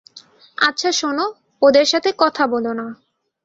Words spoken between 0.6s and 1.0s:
আচ্ছা